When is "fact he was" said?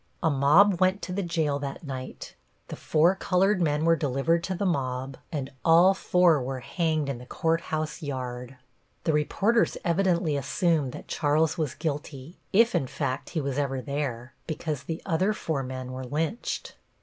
12.87-13.59